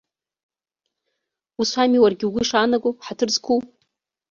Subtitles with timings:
[1.61, 3.59] Ус ами уаргьы угәы ишаанаго, ҳаҭыр зқәу.